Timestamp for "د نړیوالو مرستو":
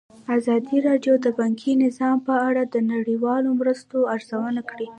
2.65-3.97